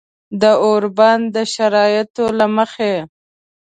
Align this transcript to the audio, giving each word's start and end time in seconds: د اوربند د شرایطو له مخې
د 0.41 0.43
اوربند 0.65 1.23
د 1.35 1.37
شرایطو 1.53 2.25
له 2.39 2.45
مخې 2.55 2.93